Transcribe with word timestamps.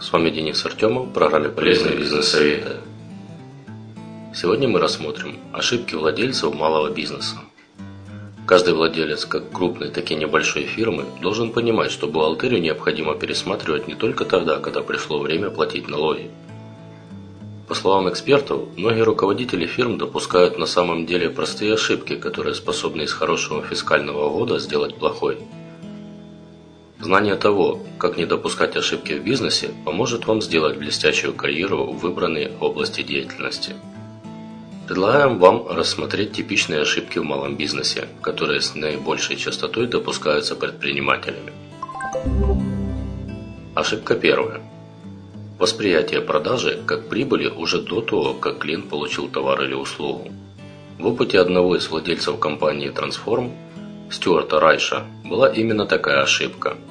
с 0.00 0.12
вами 0.12 0.30
Денис 0.30 0.64
Артемов 0.64 1.08
в 1.08 1.12
программе 1.12 1.48
«Полезные 1.48 1.96
бизнес-советы». 1.96 2.76
Сегодня 4.32 4.68
мы 4.68 4.78
рассмотрим 4.78 5.38
ошибки 5.52 5.96
владельцев 5.96 6.54
малого 6.54 6.90
бизнеса. 6.90 7.36
Каждый 8.46 8.74
владелец, 8.74 9.24
как 9.24 9.50
крупной, 9.50 9.90
так 9.90 10.08
и 10.12 10.14
небольшой 10.14 10.64
фирмы, 10.64 11.04
должен 11.20 11.50
понимать, 11.50 11.90
что 11.90 12.06
бухгалтерию 12.06 12.62
необходимо 12.62 13.16
пересматривать 13.16 13.88
не 13.88 13.96
только 13.96 14.24
тогда, 14.24 14.60
когда 14.60 14.82
пришло 14.82 15.18
время 15.18 15.50
платить 15.50 15.88
налоги. 15.88 16.30
По 17.66 17.74
словам 17.74 18.08
экспертов, 18.08 18.68
многие 18.76 19.02
руководители 19.02 19.66
фирм 19.66 19.98
допускают 19.98 20.58
на 20.58 20.66
самом 20.66 21.06
деле 21.06 21.28
простые 21.28 21.74
ошибки, 21.74 22.14
которые 22.14 22.54
способны 22.54 23.02
из 23.02 23.12
хорошего 23.12 23.62
фискального 23.62 24.30
года 24.30 24.60
сделать 24.60 24.94
плохой– 24.94 25.38
Знание 27.00 27.36
того, 27.36 27.80
как 27.96 28.16
не 28.16 28.26
допускать 28.26 28.76
ошибки 28.76 29.12
в 29.12 29.22
бизнесе, 29.22 29.70
поможет 29.84 30.26
вам 30.26 30.42
сделать 30.42 30.78
блестящую 30.78 31.32
карьеру 31.32 31.84
в 31.84 31.98
выбранной 31.98 32.50
области 32.60 33.02
деятельности. 33.02 33.74
Предлагаем 34.88 35.38
вам 35.38 35.68
рассмотреть 35.68 36.32
типичные 36.32 36.80
ошибки 36.80 37.18
в 37.18 37.24
малом 37.24 37.56
бизнесе, 37.56 38.08
которые 38.20 38.60
с 38.60 38.74
наибольшей 38.74 39.36
частотой 39.36 39.86
допускаются 39.86 40.56
предпринимателями. 40.56 41.52
Ошибка 43.76 44.16
первая. 44.16 44.60
Восприятие 45.56 46.20
продажи 46.20 46.82
как 46.84 47.08
прибыли 47.08 47.46
уже 47.46 47.80
до 47.80 48.00
того, 48.00 48.34
как 48.34 48.58
клиент 48.58 48.88
получил 48.88 49.28
товар 49.28 49.62
или 49.62 49.74
услугу. 49.74 50.32
В 50.98 51.06
опыте 51.06 51.38
одного 51.38 51.76
из 51.76 51.88
владельцев 51.88 52.40
компании 52.40 52.90
Transform, 52.90 53.52
Стюарта 54.10 54.58
Райша, 54.58 55.04
была 55.24 55.48
именно 55.48 55.86
такая 55.86 56.22
ошибка– 56.22 56.76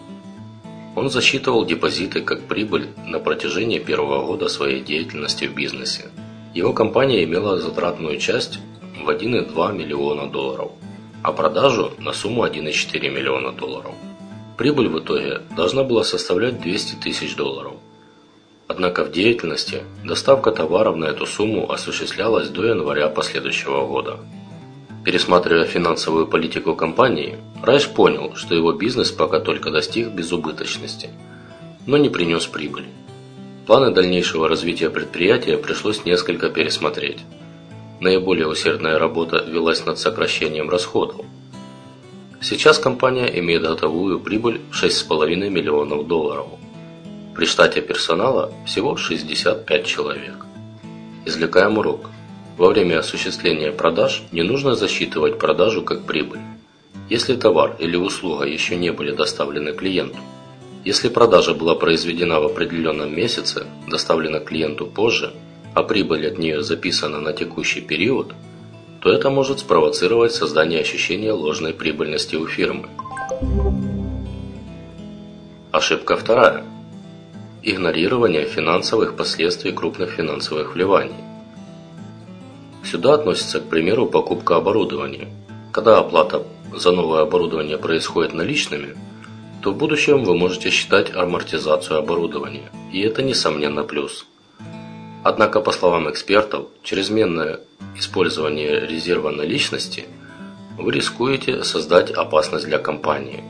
он 0.97 1.11
засчитывал 1.11 1.63
депозиты 1.63 2.21
как 2.21 2.47
прибыль 2.47 2.87
на 3.05 3.19
протяжении 3.19 3.77
первого 3.77 4.25
года 4.25 4.47
своей 4.47 4.81
деятельности 4.81 5.45
в 5.45 5.53
бизнесе. 5.53 6.09
Его 6.55 6.73
компания 6.73 7.23
имела 7.23 7.59
затратную 7.59 8.17
часть 8.17 8.57
в 9.05 9.07
1,2 9.07 9.77
миллиона 9.77 10.25
долларов, 10.25 10.71
а 11.21 11.31
продажу 11.31 11.91
на 11.99 12.13
сумму 12.13 12.47
1,4 12.47 13.11
миллиона 13.11 13.51
долларов. 13.51 13.93
Прибыль 14.57 14.87
в 14.87 14.97
итоге 14.97 15.41
должна 15.55 15.83
была 15.83 16.03
составлять 16.03 16.59
200 16.61 16.95
тысяч 16.95 17.35
долларов. 17.35 17.73
Однако 18.67 19.03
в 19.03 19.11
деятельности 19.11 19.83
доставка 20.03 20.51
товаров 20.51 20.95
на 20.95 21.05
эту 21.05 21.27
сумму 21.27 21.71
осуществлялась 21.71 22.49
до 22.49 22.65
января 22.65 23.07
последующего 23.09 23.85
года. 23.85 24.17
Пересматривая 25.07 25.63
финансовую 25.63 26.27
политику 26.27 26.75
компании, 26.75 27.37
Райш 27.63 27.87
понял, 27.87 28.35
что 28.35 28.53
его 28.53 28.73
бизнес 28.73 29.09
пока 29.09 29.39
только 29.39 29.71
достиг 29.71 30.09
безубыточности, 30.09 31.11
но 31.85 31.95
не 31.95 32.09
принес 32.09 32.45
прибыли. 32.45 32.87
Планы 33.65 33.91
дальнейшего 33.93 34.49
развития 34.49 34.89
предприятия 34.89 35.57
пришлось 35.57 36.03
несколько 36.03 36.49
пересмотреть. 36.49 37.19
Наиболее 38.01 38.49
усердная 38.49 38.99
работа 38.99 39.45
велась 39.47 39.85
над 39.85 39.97
сокращением 39.97 40.69
расходов. 40.69 41.25
Сейчас 42.41 42.77
компания 42.77 43.27
имеет 43.39 43.61
готовую 43.61 44.19
прибыль 44.19 44.59
в 44.69 44.83
6,5 44.83 45.49
миллионов 45.49 46.05
долларов. 46.05 46.47
При 47.33 47.45
штате 47.45 47.79
персонала 47.79 48.51
всего 48.65 48.97
65 48.97 49.85
человек. 49.85 50.45
Извлекаем 51.23 51.77
урок. 51.77 52.09
Во 52.57 52.69
время 52.69 52.99
осуществления 52.99 53.71
продаж 53.71 54.23
не 54.31 54.41
нужно 54.41 54.75
засчитывать 54.75 55.37
продажу 55.37 55.83
как 55.83 56.05
прибыль. 56.05 56.39
Если 57.07 57.35
товар 57.35 57.75
или 57.77 57.95
услуга 57.95 58.45
еще 58.45 58.75
не 58.75 58.91
были 58.91 59.11
доставлены 59.11 59.73
клиенту, 59.73 60.17
если 60.83 61.09
продажа 61.09 61.53
была 61.53 61.75
произведена 61.75 62.39
в 62.39 62.45
определенном 62.45 63.15
месяце, 63.15 63.67
доставлена 63.87 64.39
клиенту 64.39 64.87
позже, 64.87 65.33
а 65.75 65.83
прибыль 65.83 66.27
от 66.27 66.39
нее 66.39 66.63
записана 66.63 67.19
на 67.19 67.31
текущий 67.31 67.81
период, 67.81 68.33
то 69.01 69.11
это 69.11 69.29
может 69.29 69.59
спровоцировать 69.59 70.33
создание 70.33 70.81
ощущения 70.81 71.33
ложной 71.33 71.73
прибыльности 71.73 72.35
у 72.35 72.47
фирмы. 72.47 72.89
Ошибка 75.71 76.17
вторая. 76.17 76.63
Игнорирование 77.61 78.45
финансовых 78.45 79.15
последствий 79.15 79.73
крупных 79.73 80.11
финансовых 80.11 80.73
вливаний. 80.73 81.13
Сюда 82.89 83.15
относится, 83.15 83.59
к 83.59 83.67
примеру, 83.67 84.05
покупка 84.05 84.55
оборудования. 84.55 85.27
Когда 85.73 85.99
оплата 85.99 86.43
за 86.73 86.93
новое 86.93 87.23
оборудование 87.23 87.77
происходит 87.77 88.33
наличными, 88.33 88.95
то 89.61 89.71
в 89.71 89.77
будущем 89.77 90.23
вы 90.23 90.37
можете 90.37 90.69
считать 90.69 91.13
амортизацию 91.13 91.99
оборудования, 91.99 92.71
и 92.93 93.01
это 93.01 93.23
несомненно 93.23 93.83
плюс. 93.83 94.25
Однако, 95.23 95.59
по 95.59 95.73
словам 95.73 96.09
экспертов, 96.09 96.67
чрезменное 96.81 97.59
использование 97.97 98.87
резерва 98.87 99.31
наличности 99.31 100.05
вы 100.77 100.93
рискуете 100.93 101.65
создать 101.65 102.11
опасность 102.11 102.67
для 102.67 102.77
компании. 102.77 103.43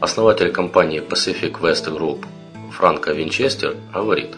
Основатель 0.00 0.52
компании 0.52 1.00
Pacific 1.00 1.60
West 1.60 1.86
Group 1.86 2.24
Франко 2.70 3.12
Винчестер 3.12 3.74
говорит, 3.92 4.36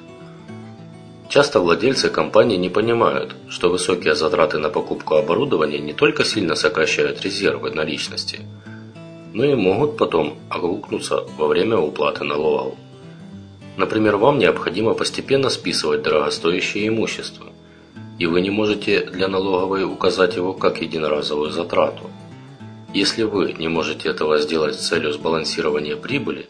Часто 1.29 1.61
владельцы 1.61 2.09
компании 2.09 2.57
не 2.57 2.71
понимают, 2.71 3.37
что 3.51 3.69
высокие 3.69 4.15
затраты 4.15 4.59
на 4.59 4.71
покупку 4.71 5.17
оборудования 5.17 5.79
не 5.79 5.93
только 5.93 6.25
сильно 6.25 6.55
сокращают 6.55 7.21
резервы 7.23 7.71
наличности, 7.71 8.41
но 9.35 9.45
и 9.45 9.55
могут 9.55 9.99
потом 9.99 10.39
огрукнуться 10.49 11.25
во 11.37 11.47
время 11.47 11.77
уплаты 11.77 12.25
налогов. 12.25 12.75
Например, 13.77 14.17
вам 14.17 14.39
необходимо 14.39 14.95
постепенно 14.95 15.51
списывать 15.51 16.03
дорогостоящее 16.03 16.89
имущество, 16.89 17.49
и 18.19 18.25
вы 18.25 18.41
не 18.41 18.51
можете 18.51 19.05
для 19.05 19.29
налоговой 19.29 19.85
указать 19.85 20.35
его 20.37 20.55
как 20.55 20.81
единоразовую 20.81 21.51
затрату. 21.51 22.11
Если 22.95 23.25
вы 23.25 23.53
не 23.53 23.69
можете 23.69 24.09
этого 24.09 24.39
сделать 24.39 24.77
с 24.77 24.89
целью 24.89 25.13
сбалансирования 25.13 25.95
прибыли, 25.95 26.49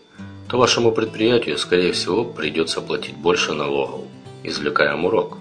то 0.48 0.56
вашему 0.56 0.92
предприятию, 0.92 1.58
скорее 1.58 1.90
всего, 1.90 2.25
придется 2.25 2.80
платить 2.80 3.16
больше 3.16 3.54
налогов. 3.54 4.02
Извлекаем 4.44 5.05
урок. 5.05 5.38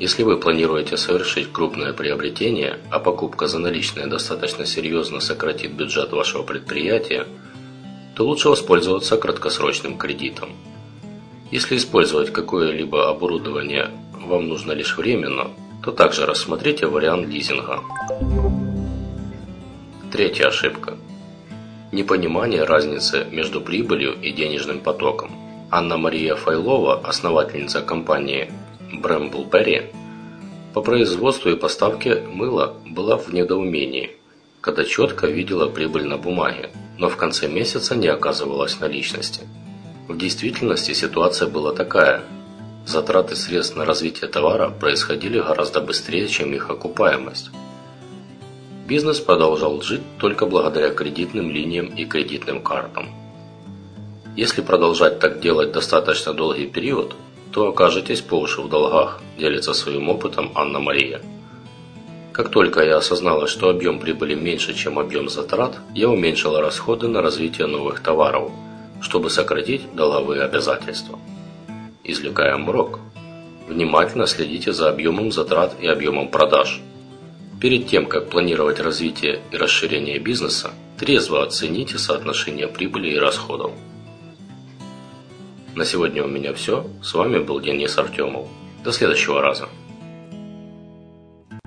Если 0.00 0.24
вы 0.24 0.36
планируете 0.38 0.96
совершить 0.96 1.52
крупное 1.52 1.92
приобретение, 1.92 2.78
а 2.90 2.98
покупка 2.98 3.46
за 3.46 3.60
наличные 3.60 4.06
достаточно 4.06 4.66
серьезно 4.66 5.20
сократит 5.20 5.72
бюджет 5.72 6.12
вашего 6.12 6.42
предприятия, 6.42 7.26
то 8.16 8.26
лучше 8.26 8.48
воспользоваться 8.48 9.16
краткосрочным 9.16 9.96
кредитом. 9.96 10.50
Если 11.52 11.76
использовать 11.76 12.32
какое-либо 12.32 13.08
оборудование 13.08 13.90
вам 14.12 14.48
нужно 14.48 14.72
лишь 14.72 14.96
временно, 14.96 15.50
то 15.82 15.92
также 15.92 16.26
рассмотрите 16.26 16.86
вариант 16.86 17.28
лизинга. 17.28 17.80
Третья 20.10 20.48
ошибка. 20.48 20.96
Непонимание 21.92 22.64
разницы 22.64 23.26
между 23.30 23.60
прибылью 23.60 24.20
и 24.20 24.32
денежным 24.32 24.80
потоком. 24.80 25.43
Анна-Мария 25.70 26.36
Файлова, 26.36 27.00
основательница 27.00 27.82
компании 27.82 28.52
Brambleberry, 28.92 29.92
по 30.74 30.82
производству 30.82 31.50
и 31.50 31.56
поставке 31.56 32.16
мыла 32.16 32.74
была 32.84 33.16
в 33.16 33.32
недоумении, 33.32 34.10
когда 34.60 34.84
четко 34.84 35.26
видела 35.26 35.68
прибыль 35.68 36.04
на 36.04 36.18
бумаге, 36.18 36.70
но 36.98 37.08
в 37.08 37.16
конце 37.16 37.48
месяца 37.48 37.94
не 37.94 38.08
оказывалась 38.08 38.80
наличности. 38.80 39.42
В 40.08 40.18
действительности 40.18 40.92
ситуация 40.92 41.48
была 41.48 41.72
такая. 41.72 42.22
Затраты 42.86 43.36
средств 43.36 43.76
на 43.76 43.84
развитие 43.84 44.28
товара 44.28 44.68
происходили 44.68 45.38
гораздо 45.38 45.80
быстрее, 45.80 46.28
чем 46.28 46.52
их 46.52 46.68
окупаемость. 46.70 47.50
Бизнес 48.86 49.18
продолжал 49.18 49.80
жить 49.80 50.02
только 50.18 50.44
благодаря 50.44 50.90
кредитным 50.90 51.50
линиям 51.50 51.86
и 51.86 52.04
кредитным 52.04 52.62
картам. 52.62 53.23
Если 54.36 54.62
продолжать 54.62 55.18
так 55.18 55.40
делать 55.40 55.72
достаточно 55.72 56.34
долгий 56.34 56.66
период, 56.66 57.14
то 57.52 57.68
окажетесь 57.68 58.20
по 58.20 58.34
уши 58.34 58.60
в 58.60 58.68
долгах, 58.68 59.20
делится 59.38 59.74
своим 59.74 60.08
опытом 60.08 60.50
Анна-Мария. 60.54 61.20
Как 62.32 62.48
только 62.48 62.84
я 62.84 62.96
осознала, 62.96 63.46
что 63.46 63.68
объем 63.68 64.00
прибыли 64.00 64.34
меньше, 64.34 64.74
чем 64.74 64.98
объем 64.98 65.28
затрат, 65.28 65.78
я 65.94 66.08
уменьшила 66.08 66.60
расходы 66.60 67.06
на 67.08 67.22
развитие 67.22 67.66
новых 67.66 68.00
товаров– 68.00 68.50
чтобы 69.04 69.28
сократить 69.28 69.94
долговые 69.94 70.42
обязательства. 70.42 71.18
Извлекаем 72.02 72.68
урок. 72.68 73.00
Внимательно 73.68 74.26
следите 74.26 74.72
за 74.72 74.88
объемом 74.88 75.30
затрат 75.30 75.76
и 75.80 75.86
объемом 75.86 76.28
продаж. 76.28 76.80
Перед 77.60 77.86
тем, 77.86 78.06
как 78.06 78.30
планировать 78.30 78.80
развитие 78.80 79.40
и 79.52 79.56
расширение 79.56 80.18
бизнеса, 80.18 80.70
трезво 80.98 81.42
оцените 81.42 81.98
соотношение 81.98 82.66
прибыли 82.66 83.10
и 83.10 83.18
расходов. 83.18 83.72
На 85.74 85.84
сегодня 85.84 86.22
у 86.22 86.28
меня 86.28 86.54
все. 86.54 86.86
С 87.02 87.14
вами 87.14 87.40
был 87.40 87.60
Денис 87.60 87.98
Артемов. 87.98 88.46
До 88.84 88.92
следующего 88.92 89.42
раза. 89.42 89.68